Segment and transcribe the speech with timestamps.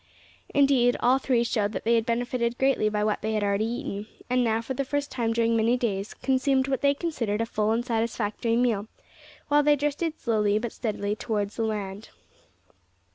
[0.51, 4.07] Indeed, all three showed that they had benefited greatly by what they had already eaten,
[4.31, 7.71] and now, for the first time during many days, consumed what they considered a full
[7.71, 8.87] and satisfactory meal,
[9.49, 12.09] while they drifted slowly, but steadily, towards the land.